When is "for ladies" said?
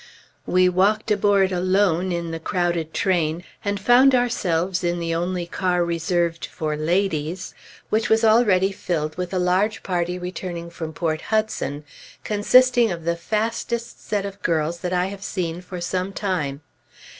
6.47-7.53